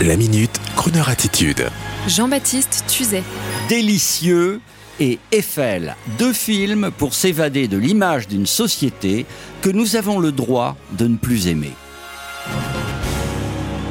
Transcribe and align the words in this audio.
La 0.00 0.16
minute, 0.16 0.60
Kroneur 0.74 1.08
attitude. 1.08 1.70
Jean-Baptiste 2.08 2.82
Tuzet. 2.88 3.22
Délicieux 3.68 4.60
et 4.98 5.20
Eiffel, 5.30 5.94
deux 6.18 6.32
films 6.32 6.90
pour 6.98 7.14
s'évader 7.14 7.68
de 7.68 7.78
l'image 7.78 8.26
d'une 8.26 8.44
société 8.44 9.24
que 9.62 9.70
nous 9.70 9.94
avons 9.94 10.18
le 10.18 10.32
droit 10.32 10.76
de 10.98 11.06
ne 11.06 11.16
plus 11.16 11.46
aimer. 11.46 11.70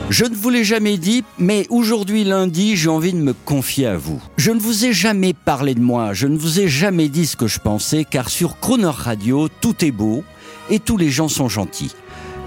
Je 0.10 0.26
ne 0.26 0.36
vous 0.36 0.50
l'ai 0.50 0.66
jamais 0.66 0.98
dit, 0.98 1.24
mais 1.40 1.66
aujourd'hui 1.70 2.26
lundi, 2.26 2.76
j'ai 2.76 2.90
envie 2.90 3.14
de 3.14 3.18
me 3.18 3.34
confier 3.34 3.88
à 3.88 3.96
vous. 3.96 4.22
Je 4.36 4.52
ne 4.52 4.60
vous 4.60 4.84
ai 4.84 4.92
jamais 4.92 5.34
parlé 5.34 5.74
de 5.74 5.80
moi, 5.80 6.14
je 6.14 6.28
ne 6.28 6.38
vous 6.38 6.60
ai 6.60 6.68
jamais 6.68 7.08
dit 7.08 7.26
ce 7.26 7.38
que 7.38 7.48
je 7.48 7.60
pensais, 7.60 8.04
car 8.04 8.30
sur 8.30 8.60
Croner 8.60 8.92
Radio, 8.94 9.48
tout 9.48 9.86
est 9.86 9.92
beau 9.92 10.26
et 10.70 10.80
tous 10.80 10.98
les 10.98 11.10
gens 11.10 11.30
sont 11.30 11.48
gentils. 11.48 11.96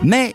Mais 0.02 0.34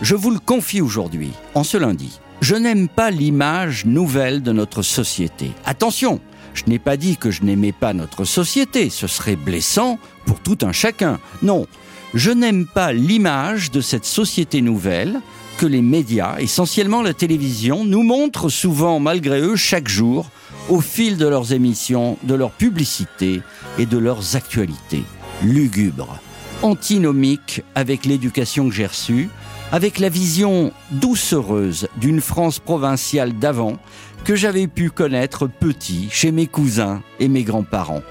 je 0.00 0.14
vous 0.14 0.30
le 0.30 0.38
confie 0.38 0.80
aujourd'hui, 0.80 1.32
en 1.54 1.64
ce 1.64 1.76
lundi. 1.76 2.18
Je 2.42 2.56
n'aime 2.56 2.88
pas 2.88 3.12
l'image 3.12 3.84
nouvelle 3.84 4.42
de 4.42 4.50
notre 4.50 4.82
société. 4.82 5.52
Attention, 5.64 6.20
je 6.54 6.64
n'ai 6.66 6.80
pas 6.80 6.96
dit 6.96 7.16
que 7.16 7.30
je 7.30 7.44
n'aimais 7.44 7.70
pas 7.70 7.92
notre 7.92 8.24
société, 8.24 8.90
ce 8.90 9.06
serait 9.06 9.36
blessant 9.36 10.00
pour 10.26 10.40
tout 10.40 10.58
un 10.62 10.72
chacun. 10.72 11.20
Non, 11.42 11.68
je 12.14 12.32
n'aime 12.32 12.66
pas 12.66 12.92
l'image 12.92 13.70
de 13.70 13.80
cette 13.80 14.04
société 14.04 14.60
nouvelle 14.60 15.20
que 15.56 15.66
les 15.66 15.82
médias, 15.82 16.38
essentiellement 16.40 17.00
la 17.00 17.14
télévision, 17.14 17.84
nous 17.84 18.02
montrent 18.02 18.48
souvent 18.48 18.98
malgré 18.98 19.40
eux 19.40 19.54
chaque 19.54 19.86
jour 19.86 20.28
au 20.68 20.80
fil 20.80 21.18
de 21.18 21.28
leurs 21.28 21.52
émissions, 21.52 22.18
de 22.24 22.34
leurs 22.34 22.50
publicités 22.50 23.40
et 23.78 23.86
de 23.86 23.98
leurs 23.98 24.34
actualités. 24.34 25.04
Lugubres, 25.44 26.18
antinomiques 26.62 27.62
avec 27.76 28.04
l'éducation 28.04 28.68
que 28.68 28.74
j'ai 28.74 28.86
reçue, 28.86 29.28
avec 29.72 29.98
la 29.98 30.10
vision 30.10 30.70
doucereuse 30.90 31.88
d'une 31.96 32.20
France 32.20 32.58
provinciale 32.58 33.32
d'avant 33.32 33.78
que 34.22 34.36
j'avais 34.36 34.68
pu 34.68 34.90
connaître 34.90 35.48
petit 35.48 36.08
chez 36.10 36.30
mes 36.30 36.46
cousins 36.46 37.02
et 37.18 37.28
mes 37.28 37.42
grands-parents. 37.42 38.02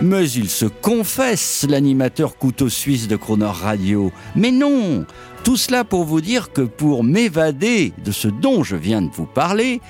Mais 0.00 0.30
il 0.30 0.48
se 0.48 0.64
confesse, 0.64 1.66
l'animateur 1.68 2.36
couteau 2.36 2.68
suisse 2.68 3.08
de 3.08 3.16
Croner 3.16 3.46
Radio. 3.46 4.12
Mais 4.36 4.52
non 4.52 5.04
Tout 5.42 5.56
cela 5.56 5.82
pour 5.82 6.04
vous 6.04 6.20
dire 6.20 6.52
que 6.52 6.62
pour 6.62 7.02
m'évader 7.02 7.92
de 8.04 8.12
ce 8.12 8.28
dont 8.28 8.62
je 8.62 8.76
viens 8.76 9.02
de 9.02 9.10
vous 9.10 9.26
parler, 9.26 9.80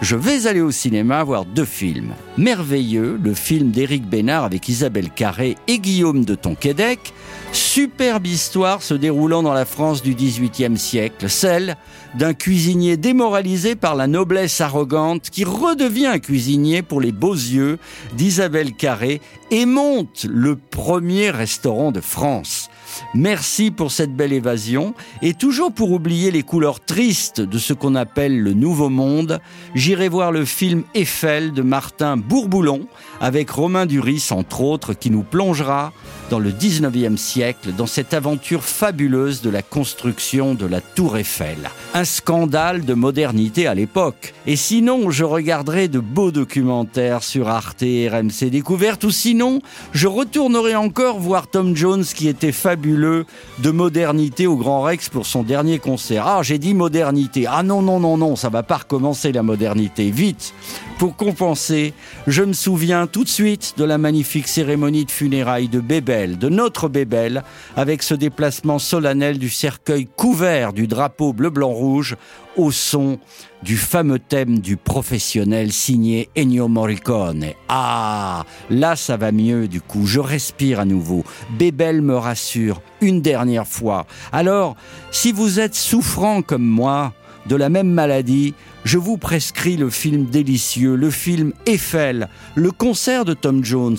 je 0.00 0.14
vais 0.14 0.46
aller 0.46 0.60
au 0.60 0.70
cinéma 0.70 1.24
voir 1.24 1.44
deux 1.44 1.64
films. 1.64 2.14
Merveilleux, 2.36 3.18
le 3.22 3.34
film 3.34 3.70
d'Éric 3.70 4.08
Bénard 4.08 4.44
avec 4.44 4.68
Isabelle 4.68 5.10
Carré 5.10 5.56
et 5.66 5.78
Guillaume 5.78 6.24
de 6.24 6.34
Tonquédec, 6.34 7.12
superbe 7.52 8.26
histoire 8.26 8.82
se 8.82 8.94
déroulant 8.94 9.42
dans 9.42 9.52
la 9.52 9.64
France 9.64 10.02
du 10.02 10.14
XVIIIe 10.14 10.78
siècle, 10.78 11.28
celle 11.28 11.76
d'un 12.14 12.32
cuisinier 12.32 12.96
démoralisé 12.96 13.74
par 13.74 13.96
la 13.96 14.06
noblesse 14.06 14.60
arrogante 14.60 15.30
qui 15.30 15.44
redevient 15.44 16.20
cuisinier 16.22 16.82
pour 16.82 17.00
les 17.00 17.12
beaux 17.12 17.34
yeux 17.34 17.78
d'Isabelle 18.16 18.74
Carré 18.74 19.20
et 19.50 19.66
monte 19.66 20.26
le 20.28 20.56
premier 20.56 21.30
restaurant 21.30 21.90
de 21.90 22.00
France. 22.00 22.67
Merci 23.14 23.70
pour 23.70 23.92
cette 23.92 24.14
belle 24.14 24.32
évasion. 24.32 24.94
Et 25.22 25.34
toujours 25.34 25.72
pour 25.72 25.92
oublier 25.92 26.30
les 26.30 26.42
couleurs 26.42 26.80
tristes 26.80 27.40
de 27.40 27.58
ce 27.58 27.72
qu'on 27.72 27.94
appelle 27.94 28.40
le 28.40 28.52
Nouveau 28.52 28.88
Monde, 28.88 29.40
j'irai 29.74 30.08
voir 30.08 30.32
le 30.32 30.44
film 30.44 30.84
Eiffel 30.94 31.52
de 31.52 31.62
Martin 31.62 32.16
Bourboulon 32.16 32.86
avec 33.20 33.50
Romain 33.50 33.86
Duris, 33.86 34.28
entre 34.30 34.60
autres, 34.60 34.94
qui 34.94 35.10
nous 35.10 35.22
plongera 35.22 35.92
dans 36.30 36.38
le 36.38 36.50
19e 36.50 37.16
siècle, 37.16 37.72
dans 37.76 37.86
cette 37.86 38.12
aventure 38.14 38.62
fabuleuse 38.62 39.40
de 39.40 39.50
la 39.50 39.62
construction 39.62 40.54
de 40.54 40.66
la 40.66 40.80
Tour 40.80 41.16
Eiffel. 41.16 41.56
Un 41.94 42.04
scandale 42.04 42.84
de 42.84 42.94
modernité 42.94 43.66
à 43.66 43.74
l'époque. 43.74 44.34
Et 44.46 44.56
sinon, 44.56 45.10
je 45.10 45.24
regarderai 45.24 45.88
de 45.88 46.00
beaux 46.00 46.30
documentaires 46.30 47.22
sur 47.22 47.48
Arte 47.48 47.82
et 47.82 48.08
RMC 48.08 48.50
Découverte, 48.50 49.04
ou 49.04 49.10
sinon, 49.10 49.60
je 49.92 50.06
retournerai 50.06 50.76
encore 50.76 51.18
voir 51.18 51.48
Tom 51.48 51.74
Jones 51.74 52.04
qui 52.04 52.28
était 52.28 52.52
fabuleux 52.52 52.77
de 52.78 53.70
modernité 53.70 54.46
au 54.46 54.56
Grand 54.56 54.82
Rex 54.82 55.08
pour 55.08 55.26
son 55.26 55.42
dernier 55.42 55.78
concert. 55.78 56.26
Ah, 56.26 56.40
j'ai 56.42 56.58
dit 56.58 56.74
modernité. 56.74 57.46
Ah 57.48 57.62
non, 57.62 57.82
non, 57.82 58.00
non, 58.00 58.16
non, 58.16 58.36
ça 58.36 58.48
va 58.48 58.62
pas 58.62 58.78
recommencer 58.78 59.32
la 59.32 59.42
modernité. 59.42 60.10
Vite 60.10 60.54
Pour 60.98 61.14
compenser, 61.14 61.94
je 62.26 62.42
me 62.42 62.52
souviens 62.52 63.06
tout 63.06 63.22
de 63.22 63.28
suite 63.28 63.74
de 63.76 63.84
la 63.84 63.98
magnifique 63.98 64.48
cérémonie 64.48 65.04
de 65.04 65.12
funérailles 65.12 65.68
de 65.68 65.78
Bébel, 65.78 66.38
de 66.38 66.48
notre 66.48 66.88
Bébel, 66.88 67.44
avec 67.76 68.02
ce 68.02 68.14
déplacement 68.14 68.80
solennel 68.80 69.38
du 69.38 69.48
cercueil 69.48 70.08
couvert 70.16 70.72
du 70.72 70.88
drapeau 70.88 71.32
bleu-blanc-rouge 71.32 72.16
au 72.56 72.72
son 72.72 73.20
du 73.62 73.76
fameux 73.76 74.18
thème 74.18 74.58
du 74.58 74.76
professionnel 74.76 75.70
signé 75.70 76.30
Ennio 76.36 76.66
Morricone. 76.66 77.46
Ah, 77.68 78.44
là 78.68 78.96
ça 78.96 79.16
va 79.16 79.30
mieux 79.30 79.68
du 79.68 79.80
coup, 79.80 80.04
je 80.04 80.18
respire 80.18 80.80
à 80.80 80.84
nouveau. 80.84 81.22
Bébel 81.56 82.02
me 82.02 82.16
rassure 82.16 82.82
une 83.00 83.22
dernière 83.22 83.68
fois. 83.68 84.04
Alors, 84.32 84.74
si 85.12 85.30
vous 85.30 85.60
êtes 85.60 85.76
souffrant 85.76 86.42
comme 86.42 86.66
moi 86.66 87.12
de 87.48 87.56
la 87.56 87.70
même 87.70 87.90
maladie, 87.90 88.54
je 88.84 88.98
vous 88.98 89.16
prescris 89.16 89.76
le 89.76 89.90
film 89.90 90.26
délicieux, 90.26 90.94
le 90.94 91.10
film 91.10 91.52
Eiffel, 91.66 92.28
le 92.54 92.70
concert 92.70 93.24
de 93.24 93.34
Tom 93.34 93.64
Jones, 93.64 93.96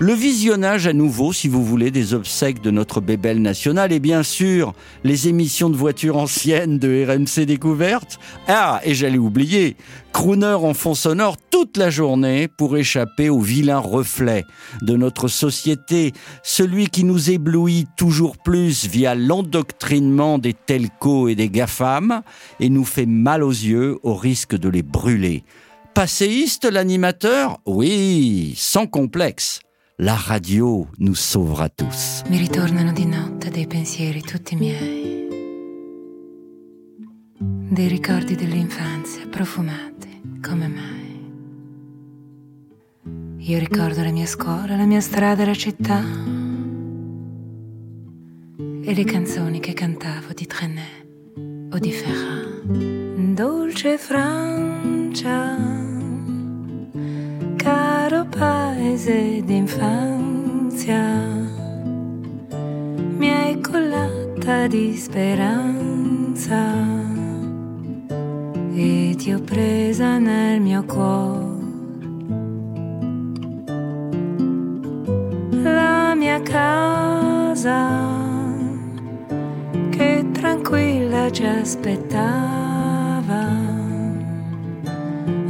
le 0.00 0.12
visionnage 0.12 0.86
à 0.86 0.92
nouveau, 0.92 1.32
si 1.32 1.48
vous 1.48 1.64
voulez, 1.64 1.90
des 1.90 2.14
obsèques 2.14 2.62
de 2.62 2.70
notre 2.70 3.00
bébelle 3.00 3.42
nationale 3.42 3.92
et 3.92 3.98
bien 3.98 4.22
sûr 4.22 4.72
les 5.02 5.26
émissions 5.26 5.70
de 5.70 5.76
voitures 5.76 6.16
anciennes 6.16 6.78
de 6.78 7.04
RMC 7.04 7.44
Découverte. 7.46 8.20
Ah, 8.46 8.80
et 8.84 8.94
j'allais 8.94 9.18
oublier, 9.18 9.76
crooner 10.12 10.54
en 10.54 10.72
fond 10.72 10.94
sonore 10.94 11.36
toute 11.50 11.76
la 11.76 11.90
journée 11.90 12.46
pour 12.46 12.76
échapper 12.76 13.28
au 13.28 13.40
vilain 13.40 13.80
reflet 13.80 14.44
de 14.82 14.96
notre 14.96 15.26
société, 15.26 16.12
celui 16.44 16.86
qui 16.86 17.02
nous 17.02 17.30
éblouit 17.30 17.86
toujours 17.96 18.38
plus 18.38 18.86
via 18.86 19.16
l'endoctrinement 19.16 20.38
des 20.38 20.54
telcos 20.54 21.28
et 21.28 21.34
des 21.34 21.48
GAFAM 21.48 22.22
et 22.60 22.70
nous 22.70 22.84
fait 22.84 23.06
mal 23.06 23.42
aux 23.42 23.50
yeux 23.50 23.98
au 24.04 24.14
risque 24.14 24.54
de 24.54 24.68
les 24.68 24.82
brûler. 24.82 25.42
Passéiste 25.92 26.70
l'animateur? 26.70 27.58
Oui, 27.66 28.54
sans 28.56 28.86
complexe. 28.86 29.58
La 30.00 30.14
radio 30.14 30.86
nous 30.98 31.16
sauvera 31.16 31.68
tous. 31.68 32.22
Mi 32.28 32.38
ritornano 32.38 32.92
di 32.92 33.04
notte 33.04 33.50
dei 33.50 33.66
pensieri 33.66 34.20
tutti 34.20 34.54
miei, 34.54 35.26
dei 37.68 37.88
ricordi 37.88 38.36
dell'infanzia 38.36 39.26
profumati 39.26 40.38
come 40.40 40.68
mai. 40.68 41.32
Io 43.38 43.58
ricordo 43.58 44.04
la 44.04 44.12
mia 44.12 44.26
scuola, 44.26 44.76
la 44.76 44.86
mia 44.86 45.00
strada 45.00 45.44
la 45.44 45.54
città 45.54 46.00
e 48.56 48.94
le 48.94 49.04
canzoni 49.04 49.58
che 49.58 49.72
cantavo 49.72 50.32
di 50.32 50.46
Trenet 50.46 51.72
o 51.72 51.78
di 51.78 51.90
Ferrat. 51.90 52.62
Dolce 53.34 53.98
Francia 53.98 55.56
caro 57.56 58.24
paese 58.98 59.42
d'infanzia, 59.44 61.04
mi 63.16 63.30
hai 63.30 63.60
collata 63.60 64.66
di 64.66 64.96
speranza. 64.96 66.74
E 68.74 69.14
ti 69.16 69.32
ho 69.32 69.40
presa 69.40 70.18
nel 70.18 70.60
mio 70.60 70.84
cuore. 70.84 71.46
La 75.62 76.14
mia 76.16 76.40
casa 76.42 77.88
che 79.90 80.24
tranquilla 80.32 81.30
ci 81.30 81.44
aspettava. 81.44 82.26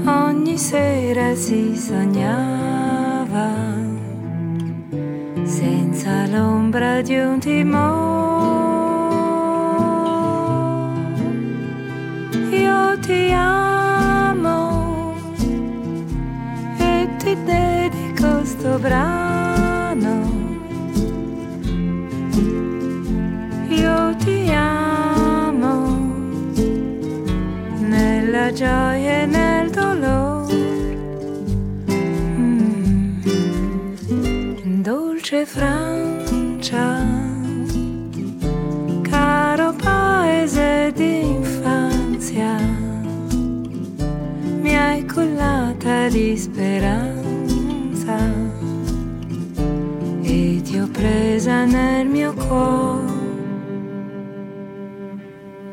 Ogni 0.05 0.57
sera 0.57 1.35
si 1.35 1.77
sognava 1.77 2.98
senza 5.45 6.27
l'ombra 6.27 7.03
di 7.03 7.19
un 7.19 7.39
timore. 7.39 7.77
Io 12.51 12.99
ti 13.01 13.31
amo 13.33 15.15
e 16.79 17.09
ti 17.19 17.37
dedico 17.45 18.45
sto 18.45 18.79
brano. 18.79 20.47
Io 23.69 24.17
ti 24.17 24.51
amo 24.51 25.97
nella 27.81 28.53
gioia 28.53 29.23
e 29.23 29.27
nella 29.27 29.49
dolce 35.39 35.47
Francia, 35.47 37.07
caro 39.03 39.73
paese 39.75 40.93
d'infanzia, 40.95 42.57
cullata 45.07 46.09
di 46.09 46.37
speranza 46.37 48.17
e 50.23 50.61
ti 50.63 50.79
ho 50.79 50.89
presa 50.89 51.65
nel 51.65 52.07
mio 52.07 52.35
cuore. 52.35 53.17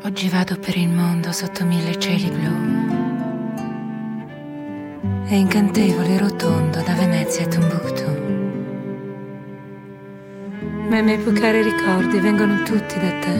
Oggi 0.04 0.28
vado 0.28 0.56
per 0.58 0.76
il 0.76 0.88
mondo 0.88 1.32
sotto 1.32 1.64
mille 1.64 1.98
cieli 1.98 2.30
blu. 2.30 2.74
È 5.26 5.34
incantevole 5.34 6.14
e 6.14 6.18
rotondo 6.18 6.80
da 6.82 6.94
Venezia 6.94 7.44
a 7.44 7.48
Timbuktu. 7.48 8.45
Ma 10.96 11.02
i 11.02 11.04
miei 11.04 11.18
più 11.18 11.30
cari 11.34 11.60
ricordi 11.60 12.18
vengono 12.20 12.62
tutti 12.62 12.98
da 12.98 13.10
te. 13.20 13.34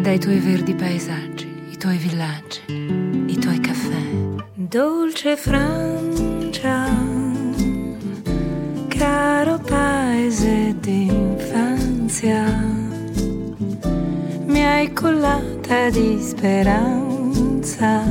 Dai 0.00 0.18
tuoi 0.18 0.40
verdi 0.40 0.74
paesaggi, 0.74 1.68
i 1.70 1.76
tuoi 1.76 1.96
villaggi, 1.98 2.62
i 3.26 3.38
tuoi 3.38 3.60
caffè. 3.60 4.02
Dolce 4.54 5.36
Francia, 5.36 6.88
caro 8.88 9.58
paese 9.58 10.74
d'infanzia, 10.80 12.42
mi 14.46 14.66
hai 14.66 14.92
cullata 14.92 15.90
di 15.90 16.18
speranza 16.20 18.02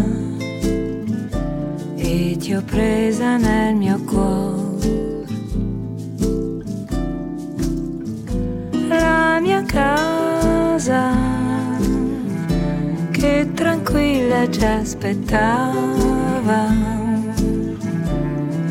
e 1.97 2.37
ti 2.39 2.53
ho 2.53 2.61
presa 2.61 3.35
nel 3.35 3.75
mio 3.75 4.01
cuore. 4.05 4.64
Casa 10.85 11.17
che 13.11 13.49
tranquilla 13.55 14.47
ci 14.51 14.63
aspettava 14.63 15.73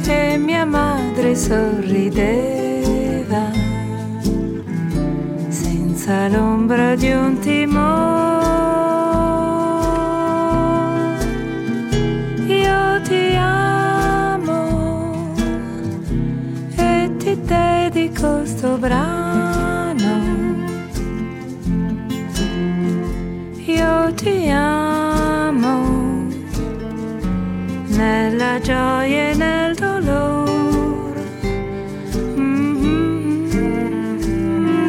e 0.06 0.36
mia 0.38 0.64
madre 0.64 1.34
sorrideva 1.34 1.82
senza 5.48 6.28
l'ombra 6.28 6.94
di 6.94 7.10
un 7.10 7.36
timore. 7.40 8.42
Io 12.46 13.00
ti 13.02 13.34
amo 13.36 15.34
e 16.76 17.10
ti 17.16 17.40
dedico 17.44 18.44
sto 18.44 18.76
brano. 18.78 19.33
Gioia 28.64 29.30
e 29.30 29.34
nel 29.34 29.74
dolore. 29.74 31.22
Mm, 32.38 33.50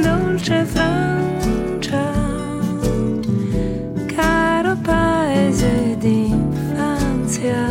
dolce 0.02 0.64
Francia, 0.64 2.14
caro 4.16 4.78
paese 4.82 5.98
d'infanzia, 6.00 7.68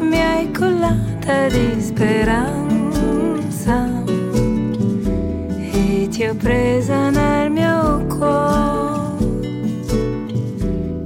mi 0.00 0.20
hai 0.20 0.50
cullata 0.52 1.46
di 1.48 1.80
speranza 1.80 3.78
e 5.72 6.08
ti 6.10 6.24
ho 6.26 6.34
presa 6.34 7.10
nel 7.10 7.50
mio 7.52 8.04
cuore. 8.08 8.58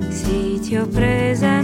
Sì, 0.08 0.58
ti 0.62 0.76
ho 0.78 0.86
presa 0.86 1.60
nel 1.60 1.63